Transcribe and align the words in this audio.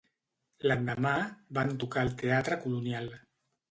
L'endemà, 0.71 1.13
van 1.61 1.79
tocar 1.87 2.05
al 2.09 2.13
Teatre 2.25 2.63
Colonial. 2.67 3.17